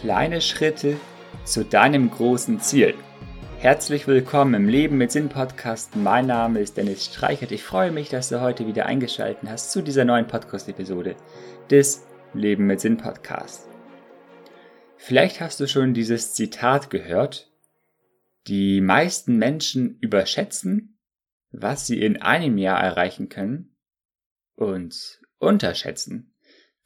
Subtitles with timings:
[0.00, 0.98] Kleine Schritte
[1.44, 2.94] zu deinem großen Ziel.
[3.58, 5.94] Herzlich willkommen im Leben mit Sinn Podcast.
[5.94, 7.52] Mein Name ist Dennis Streichert.
[7.52, 11.16] Ich freue mich, dass du heute wieder eingeschaltet hast zu dieser neuen Podcast-Episode
[11.68, 13.68] des Leben mit Sinn Podcasts.
[14.96, 17.52] Vielleicht hast du schon dieses Zitat gehört.
[18.46, 20.98] Die meisten Menschen überschätzen,
[21.50, 23.76] was sie in einem Jahr erreichen können
[24.54, 26.34] und unterschätzen,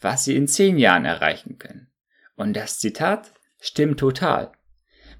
[0.00, 1.93] was sie in zehn Jahren erreichen können.
[2.36, 4.52] Und das Zitat stimmt total.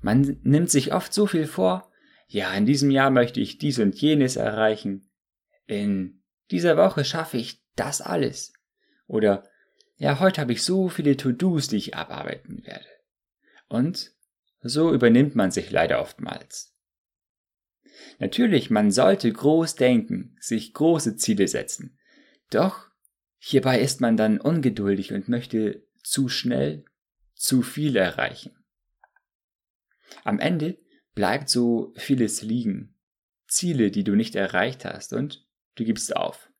[0.00, 1.90] Man nimmt sich oft so viel vor,
[2.26, 5.08] ja, in diesem Jahr möchte ich dies und jenes erreichen.
[5.66, 8.52] In dieser Woche schaffe ich das alles.
[9.06, 9.44] Oder,
[9.96, 12.86] ja, heute habe ich so viele To-Dos, die ich abarbeiten werde.
[13.68, 14.12] Und
[14.62, 16.74] so übernimmt man sich leider oftmals.
[18.18, 21.98] Natürlich, man sollte groß denken, sich große Ziele setzen.
[22.50, 22.88] Doch
[23.38, 26.84] hierbei ist man dann ungeduldig und möchte zu schnell
[27.34, 28.56] zu viel erreichen.
[30.22, 30.78] Am Ende
[31.14, 32.94] bleibt so vieles liegen.
[33.46, 36.50] Ziele, die du nicht erreicht hast und du gibst auf.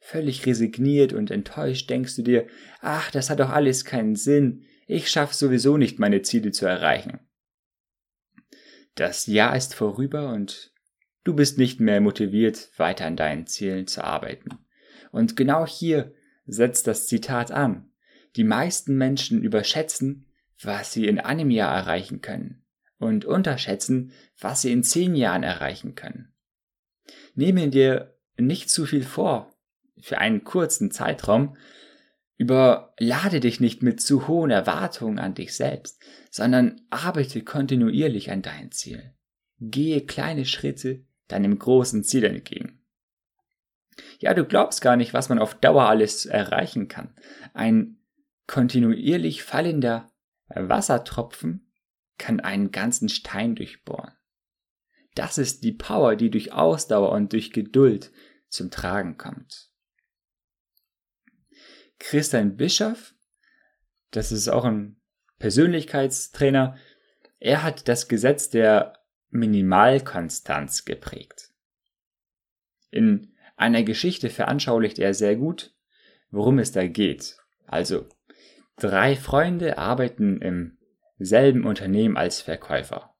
[0.00, 2.46] Völlig resigniert und enttäuscht denkst du dir,
[2.80, 7.20] ach, das hat doch alles keinen Sinn, ich schaffe sowieso nicht meine Ziele zu erreichen.
[8.94, 10.72] Das Jahr ist vorüber und
[11.24, 14.58] du bist nicht mehr motiviert, weiter an deinen Zielen zu arbeiten.
[15.12, 16.14] Und genau hier
[16.46, 17.91] setzt das Zitat an.
[18.36, 20.26] Die meisten Menschen überschätzen,
[20.60, 22.62] was sie in einem Jahr erreichen können
[22.98, 26.32] und unterschätzen, was sie in zehn Jahren erreichen können.
[27.34, 29.52] Nehme dir nicht zu viel vor
[30.00, 31.56] für einen kurzen Zeitraum,
[32.36, 38.72] überlade dich nicht mit zu hohen Erwartungen an dich selbst, sondern arbeite kontinuierlich an dein
[38.72, 39.12] Ziel.
[39.60, 42.80] Gehe kleine Schritte deinem großen Ziel entgegen.
[44.18, 47.14] Ja, du glaubst gar nicht, was man auf Dauer alles erreichen kann.
[47.54, 47.98] Ein
[48.46, 50.10] kontinuierlich fallender
[50.48, 51.72] Wassertropfen
[52.18, 54.12] kann einen ganzen Stein durchbohren.
[55.14, 58.12] Das ist die Power, die durch Ausdauer und durch Geduld
[58.48, 59.70] zum Tragen kommt.
[61.98, 63.14] Christian Bischoff,
[64.10, 65.00] das ist auch ein
[65.38, 66.76] Persönlichkeitstrainer,
[67.38, 68.98] er hat das Gesetz der
[69.30, 71.52] Minimalkonstanz geprägt.
[72.90, 75.74] In einer Geschichte veranschaulicht er sehr gut,
[76.30, 77.36] worum es da geht.
[77.66, 78.08] Also,
[78.76, 80.78] Drei Freunde arbeiten im
[81.18, 83.14] selben Unternehmen als Verkäufer.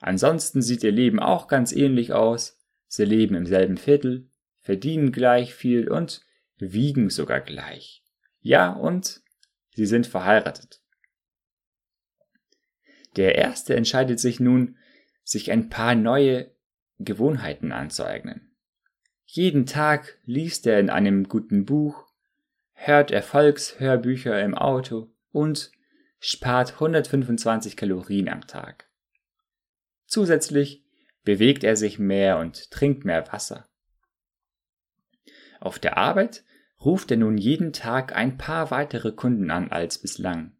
[0.00, 2.58] Ansonsten sieht ihr Leben auch ganz ähnlich aus.
[2.86, 4.30] Sie leben im selben Viertel,
[4.60, 6.24] verdienen gleich viel und
[6.56, 8.04] wiegen sogar gleich.
[8.40, 9.22] Ja, und
[9.74, 10.80] sie sind verheiratet.
[13.16, 14.76] Der erste entscheidet sich nun,
[15.24, 16.50] sich ein paar neue
[16.98, 18.56] Gewohnheiten anzueignen.
[19.24, 22.07] Jeden Tag liest er in einem guten Buch,
[22.78, 25.72] hört Erfolgshörbücher im Auto und
[26.20, 28.88] spart 125 Kalorien am Tag.
[30.06, 30.84] Zusätzlich
[31.24, 33.68] bewegt er sich mehr und trinkt mehr Wasser.
[35.60, 36.44] Auf der Arbeit
[36.80, 40.56] ruft er nun jeden Tag ein paar weitere Kunden an als bislang.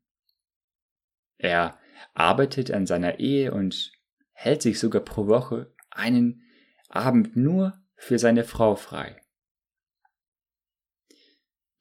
[1.37, 1.79] Er
[2.15, 3.93] arbeitet an seiner Ehe und
[4.33, 6.43] hält sich sogar pro Woche einen
[6.89, 9.21] Abend nur für seine Frau frei.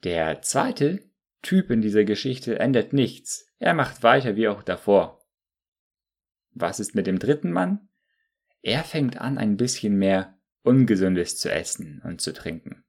[0.04, 1.10] Der zweite
[1.42, 3.52] Typ in dieser Geschichte ändert nichts.
[3.60, 5.26] Er macht weiter wie auch davor.
[6.52, 7.90] Was ist mit dem dritten Mann?
[8.62, 12.84] Er fängt an, ein bisschen mehr Ungesundes zu essen und zu trinken.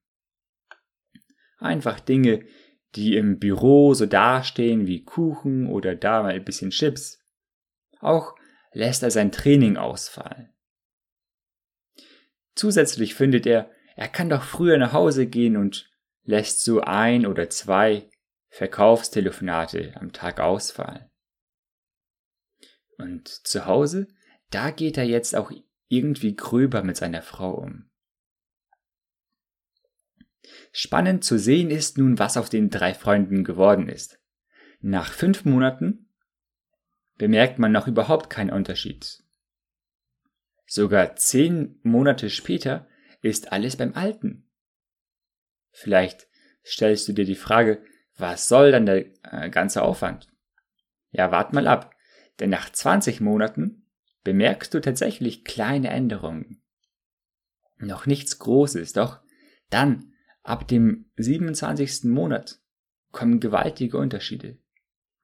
[1.57, 2.45] Einfach Dinge,
[2.95, 7.23] die im Büro so dastehen wie Kuchen oder da mal ein bisschen Chips.
[7.99, 8.35] Auch
[8.71, 10.53] lässt er sein Training ausfallen.
[12.55, 15.88] Zusätzlich findet er, er kann doch früher nach Hause gehen und
[16.29, 18.07] lässt so ein oder zwei
[18.49, 21.09] Verkaufstelefonate am Tag ausfallen.
[22.99, 24.07] Und zu Hause,
[24.51, 25.51] da geht er jetzt auch
[25.87, 27.89] irgendwie gröber mit seiner Frau um.
[30.71, 34.19] Spannend zu sehen ist nun, was aus den drei Freunden geworden ist.
[34.81, 36.09] Nach fünf Monaten
[37.17, 39.23] bemerkt man noch überhaupt keinen Unterschied.
[40.67, 42.87] Sogar zehn Monate später
[43.23, 44.48] ist alles beim Alten.
[45.71, 46.27] Vielleicht
[46.65, 47.81] stellst du dir die Frage,
[48.17, 50.27] was soll dann der äh, ganze Aufwand?
[51.11, 51.95] Ja, wart mal ab,
[52.39, 53.85] denn nach 20 Monaten
[54.23, 56.61] bemerkst du tatsächlich kleine Änderungen.
[57.77, 59.19] Noch nichts Großes, doch
[59.69, 60.13] dann,
[60.43, 62.05] ab dem 27.
[62.05, 62.59] Monat,
[63.11, 64.57] kommen gewaltige Unterschiede.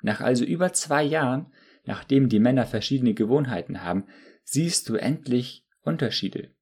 [0.01, 1.51] Nach also über zwei Jahren,
[1.83, 4.05] nachdem die Männer verschiedene Gewohnheiten haben,
[4.43, 6.54] siehst du endlich Unterschiede.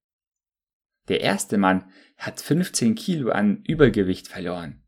[1.10, 1.86] Der erste Mann
[2.18, 4.84] hat 15 Kilo an Übergewicht verloren.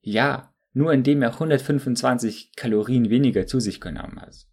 [0.00, 4.46] Ja, nur indem er 125 Kalorien weniger zu sich genommen hat.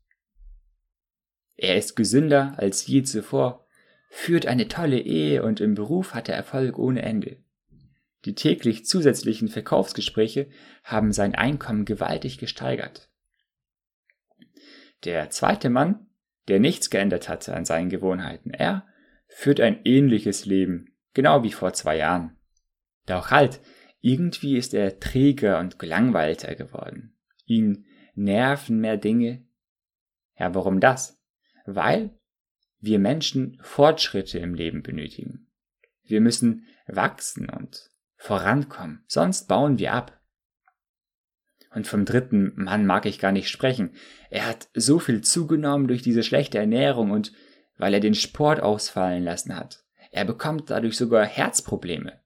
[1.58, 3.68] Er ist gesünder als je zuvor,
[4.10, 7.38] führt eine tolle Ehe und im Beruf hat er Erfolg ohne Ende.
[8.26, 10.50] Die täglich zusätzlichen Verkaufsgespräche
[10.84, 13.10] haben sein Einkommen gewaltig gesteigert.
[15.04, 16.08] Der zweite Mann,
[16.48, 18.88] der nichts geändert hatte an seinen Gewohnheiten, er
[19.28, 22.38] führt ein ähnliches Leben, genau wie vor zwei Jahren.
[23.06, 23.62] Doch halt,
[24.02, 27.18] irgendwie ist er träger und gelangweilter geworden.
[27.46, 27.86] Ihn
[28.16, 29.46] nerven mehr Dinge.
[30.38, 31.22] Ja, warum das?
[31.66, 32.18] Weil
[32.80, 35.48] wir Menschen Fortschritte im Leben benötigen.
[36.04, 40.22] Wir müssen wachsen und vorankommen, sonst bauen wir ab.
[41.72, 43.96] Und vom dritten Mann mag ich gar nicht sprechen.
[44.30, 47.34] Er hat so viel zugenommen durch diese schlechte Ernährung und
[47.78, 49.84] weil er den Sport ausfallen lassen hat.
[50.12, 52.22] Er bekommt dadurch sogar Herzprobleme.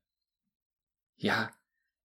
[1.18, 1.52] Ja,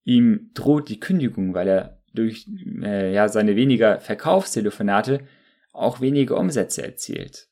[0.03, 2.47] ihm droht die Kündigung, weil er durch
[2.83, 5.27] äh, ja, seine weniger Verkaufstelefonate
[5.73, 7.49] auch weniger Umsätze erzielt.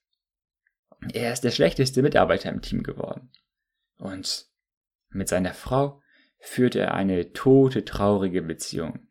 [1.12, 3.30] Er ist der schlechteste Mitarbeiter im Team geworden.
[3.98, 4.46] Und
[5.10, 6.00] mit seiner Frau
[6.38, 9.08] führt er eine tote, traurige Beziehung.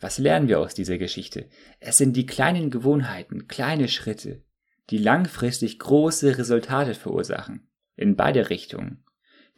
[0.00, 1.48] Was lernen wir aus dieser Geschichte?
[1.80, 4.42] Es sind die kleinen Gewohnheiten, kleine Schritte,
[4.90, 9.04] die langfristig große Resultate verursachen, in beide Richtungen,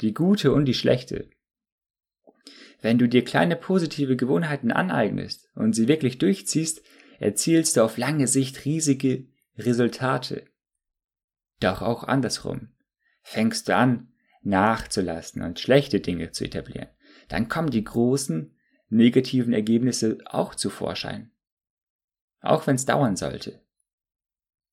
[0.01, 1.29] die gute und die schlechte.
[2.81, 6.83] Wenn du dir kleine positive Gewohnheiten aneignest und sie wirklich durchziehst,
[7.19, 9.27] erzielst du auf lange Sicht riesige
[9.57, 10.45] Resultate.
[11.61, 12.69] Doch auch andersrum.
[13.23, 16.89] Fängst du an, nachzulassen und schlechte Dinge zu etablieren,
[17.29, 18.57] dann kommen die großen,
[18.89, 21.33] negativen Ergebnisse auch zu Vorschein.
[22.41, 23.61] Auch wenn es dauern sollte.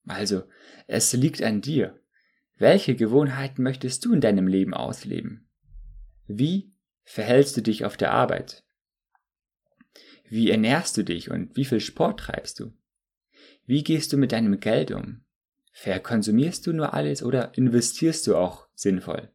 [0.07, 0.44] Also,
[0.88, 2.00] es liegt an dir.
[2.57, 5.50] Welche Gewohnheiten möchtest du in deinem Leben ausleben?
[6.28, 6.74] Wie
[7.04, 8.63] verhältst du dich auf der Arbeit?
[10.28, 12.74] Wie ernährst du dich und wie viel Sport treibst du?
[13.66, 15.24] Wie gehst du mit deinem Geld um?
[15.72, 19.30] Verkonsumierst du nur alles oder investierst du auch sinnvoll?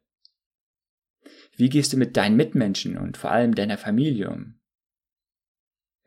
[1.55, 4.59] Wie gehst du mit deinen Mitmenschen und vor allem deiner Familie um?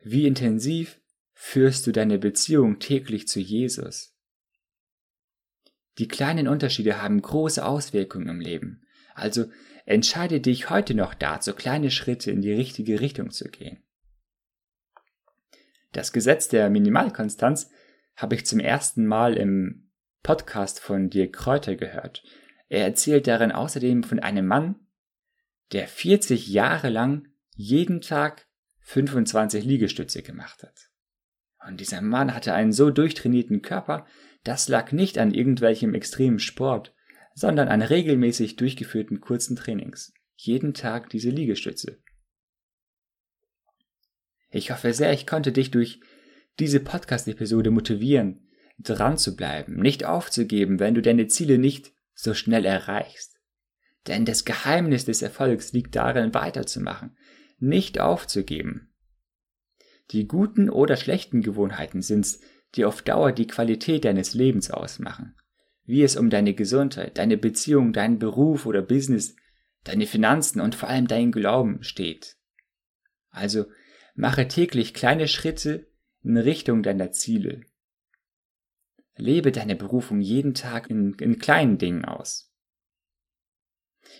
[0.03, 0.99] Wie intensiv
[1.33, 4.14] führst du deine Beziehung täglich zu Jesus?
[5.97, 8.85] Die kleinen Unterschiede haben große Auswirkungen im Leben.
[9.13, 9.45] Also
[9.85, 13.81] entscheide dich heute noch dazu, kleine Schritte in die richtige Richtung zu gehen.
[15.93, 17.69] Das Gesetz der Minimalkonstanz
[18.17, 19.89] habe ich zum ersten Mal im
[20.23, 22.23] Podcast von Dirk Kräuter gehört.
[22.67, 24.75] Er erzählt darin außerdem von einem Mann,
[25.71, 28.47] der 40 Jahre lang jeden Tag
[28.79, 30.89] 25 Liegestütze gemacht hat.
[31.67, 34.05] Und dieser Mann hatte einen so durchtrainierten Körper,
[34.45, 36.93] das lag nicht an irgendwelchem extremen Sport,
[37.33, 40.13] sondern an regelmäßig durchgeführten kurzen Trainings.
[40.37, 41.99] Jeden Tag diese Liegestütze.
[44.49, 45.99] Ich hoffe sehr, ich konnte dich durch
[46.59, 48.47] diese Podcast-Episode motivieren,
[48.79, 53.39] dran zu bleiben, nicht aufzugeben, wenn du deine Ziele nicht so schnell erreichst.
[54.07, 57.17] Denn das Geheimnis des Erfolgs liegt darin, weiterzumachen,
[57.57, 58.93] nicht aufzugeben.
[60.11, 62.39] Die guten oder schlechten Gewohnheiten sind's,
[62.75, 65.35] die auf Dauer die Qualität deines Lebens ausmachen.
[65.83, 69.35] Wie es um deine Gesundheit, deine Beziehung, deinen Beruf oder Business,
[69.83, 72.37] deine Finanzen und vor allem deinen Glauben steht.
[73.29, 73.65] Also
[74.15, 75.87] mache täglich kleine Schritte
[76.23, 77.61] in Richtung deiner Ziele.
[79.15, 82.51] Lebe deine Berufung jeden Tag in, in kleinen Dingen aus.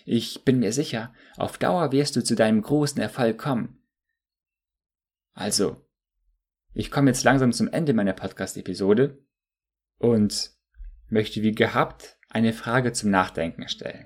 [0.04, 3.82] Ich bin mir sicher, auf Dauer wirst du zu deinem großen Erfolg kommen.
[5.32, 5.85] Also,
[6.76, 9.16] ich komme jetzt langsam zum Ende meiner Podcast-Episode
[9.98, 10.50] und
[11.08, 14.04] möchte wie gehabt eine Frage zum Nachdenken stellen.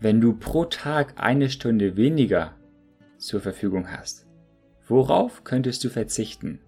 [0.00, 2.56] Wenn du pro Tag eine Stunde weniger
[3.18, 4.26] zur Verfügung hast,
[4.88, 6.58] worauf könntest du verzichten?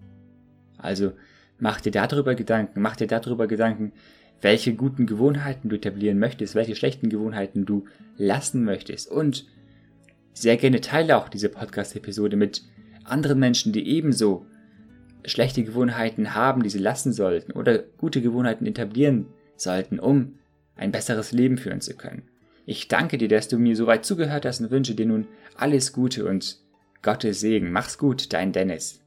[0.77, 1.11] Also
[1.59, 3.91] mach dir darüber Gedanken, mach dir darüber Gedanken,
[4.39, 9.11] welche guten Gewohnheiten du etablieren möchtest, welche schlechten Gewohnheiten du lassen möchtest.
[9.11, 9.47] Und
[10.31, 12.63] sehr gerne teile auch diese Podcast-Episode mit
[13.03, 14.45] anderen Menschen, die ebenso
[15.25, 20.39] schlechte Gewohnheiten haben, die sie lassen sollten oder gute Gewohnheiten etablieren sollten, um
[20.75, 22.23] ein besseres Leben führen zu können.
[22.65, 25.93] Ich danke dir, dass du mir so weit zugehört hast und wünsche dir nun alles
[25.93, 26.59] Gute und
[27.01, 27.71] Gottes Segen.
[27.71, 29.01] Mach's gut, dein Dennis.